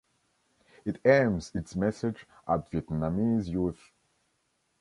[0.83, 3.91] It aims its message at Vietnamese youth.